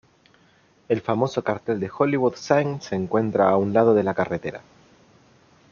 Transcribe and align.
El 0.89 0.99
famoso 0.99 1.43
cartel 1.43 1.79
de 1.79 1.91
Hollywood 1.95 2.33
Sign 2.33 2.81
se 2.81 2.95
encuentra 2.95 3.49
a 3.49 3.57
un 3.57 3.71
lado 3.71 3.93
de 3.93 4.01
la 4.01 4.15
carretera. 4.15 4.61